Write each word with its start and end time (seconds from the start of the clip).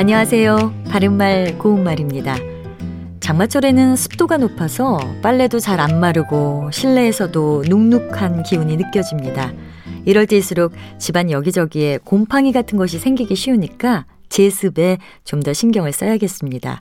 안녕하세요. 0.00 0.84
바른말 0.88 1.58
고운말입니다. 1.58 2.34
장마철에는 3.20 3.96
습도가 3.96 4.38
높아서 4.38 4.98
빨래도 5.20 5.58
잘 5.58 5.78
안 5.78 6.00
마르고 6.00 6.70
실내에서도 6.72 7.64
눅눅한 7.68 8.44
기운이 8.44 8.78
느껴집니다. 8.78 9.52
이럴 10.06 10.26
때일수록 10.26 10.72
집안 10.96 11.30
여기저기에 11.30 11.98
곰팡이 12.02 12.50
같은 12.50 12.78
것이 12.78 12.98
생기기 12.98 13.36
쉬우니까 13.36 14.06
제습에 14.30 14.96
좀 15.24 15.42
더 15.42 15.52
신경을 15.52 15.92
써야겠습니다. 15.92 16.80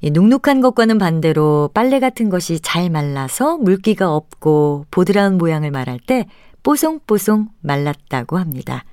이 0.00 0.10
눅눅한 0.10 0.62
것과는 0.62 0.96
반대로 0.96 1.68
빨래 1.74 2.00
같은 2.00 2.30
것이 2.30 2.58
잘 2.60 2.88
말라서 2.88 3.58
물기가 3.58 4.14
없고 4.14 4.86
보드라운 4.90 5.36
모양을 5.36 5.70
말할 5.70 6.00
때 6.06 6.24
뽀송뽀송 6.62 7.48
말랐다고 7.60 8.38
합니다. 8.38 8.84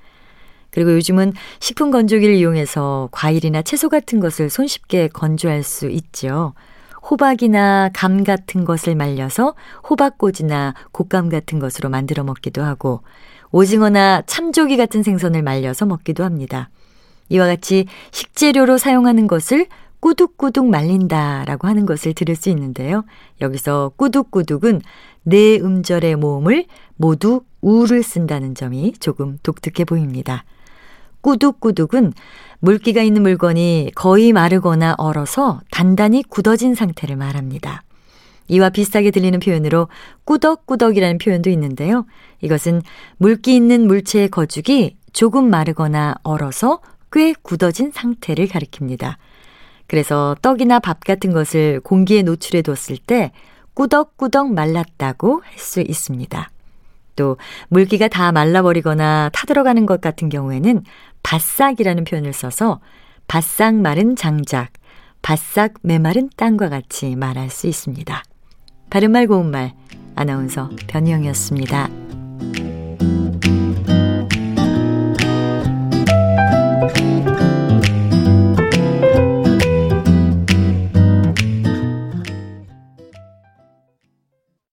그리고 0.70 0.92
요즘은 0.94 1.32
식품 1.60 1.90
건조기를 1.90 2.34
이용해서 2.34 3.08
과일이나 3.12 3.62
채소 3.62 3.88
같은 3.88 4.20
것을 4.20 4.50
손쉽게 4.50 5.08
건조할 5.08 5.62
수 5.62 5.88
있죠. 5.88 6.54
호박이나 7.10 7.90
감 7.94 8.22
같은 8.22 8.64
것을 8.64 8.94
말려서 8.94 9.54
호박꼬지나 9.88 10.74
곶감 10.92 11.30
같은 11.30 11.58
것으로 11.58 11.88
만들어 11.88 12.22
먹기도 12.22 12.62
하고 12.62 13.02
오징어나 13.50 14.22
참조기 14.26 14.76
같은 14.76 15.02
생선을 15.02 15.42
말려서 15.42 15.86
먹기도 15.86 16.24
합니다. 16.24 16.68
이와 17.30 17.46
같이 17.46 17.86
식재료로 18.10 18.78
사용하는 18.78 19.26
것을 19.26 19.66
꾸둑꾸둑 20.00 20.68
말린다라고 20.68 21.66
하는 21.66 21.86
것을 21.86 22.14
들을 22.14 22.36
수 22.36 22.50
있는데요. 22.50 23.04
여기서 23.40 23.92
꾸둑꾸둑은 23.96 24.82
네 25.24 25.56
음절의 25.56 26.16
모음을 26.16 26.66
모두 26.96 27.42
우를 27.60 28.02
쓴다는 28.02 28.54
점이 28.54 28.94
조금 29.00 29.38
독특해 29.42 29.84
보입니다. 29.84 30.44
꾸둑꾸둑은 31.20 32.12
물기가 32.60 33.02
있는 33.02 33.22
물건이 33.22 33.92
거의 33.94 34.32
마르거나 34.32 34.94
얼어서 34.98 35.60
단단히 35.70 36.22
굳어진 36.22 36.74
상태를 36.74 37.16
말합니다. 37.16 37.82
이와 38.48 38.70
비슷하게 38.70 39.10
들리는 39.10 39.38
표현으로 39.40 39.88
꾸덕꾸덕이라는 40.24 41.18
표현도 41.18 41.50
있는데요. 41.50 42.06
이것은 42.40 42.82
물기 43.18 43.54
있는 43.54 43.86
물체의 43.86 44.28
거죽이 44.28 44.96
조금 45.12 45.50
마르거나 45.50 46.14
얼어서 46.22 46.80
꽤 47.12 47.34
굳어진 47.42 47.90
상태를 47.92 48.46
가리킵니다. 48.48 49.16
그래서 49.86 50.36
떡이나 50.42 50.80
밥 50.80 51.00
같은 51.00 51.32
것을 51.32 51.80
공기에 51.80 52.22
노출해 52.22 52.62
뒀을 52.62 52.98
때 53.06 53.32
꾸덕꾸덕 53.74 54.52
말랐다고 54.52 55.42
할 55.44 55.58
수 55.58 55.80
있습니다. 55.80 56.50
또 57.18 57.36
물기가 57.68 58.06
다 58.06 58.30
말라버리거나 58.30 59.30
타들어가는 59.32 59.84
것 59.86 60.00
같은 60.00 60.28
경우에는 60.28 60.84
바싹이라는 61.24 62.04
표현을 62.04 62.32
써서 62.32 62.80
바싹 63.26 63.74
마른 63.74 64.14
장작, 64.14 64.72
바싹 65.20 65.74
메마른 65.82 66.30
땅과 66.36 66.68
같이 66.68 67.16
말할 67.16 67.50
수 67.50 67.66
있습니다. 67.66 68.22
바른말 68.88 69.26
고운말 69.26 69.74
아나운서 70.14 70.70
변희영이었습니다. 70.86 72.07